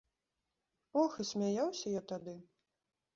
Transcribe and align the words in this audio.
Ох, 1.01 1.17
і 1.23 1.25
смяяўся 1.31 1.93
я 1.97 2.01
тады! 2.13 2.35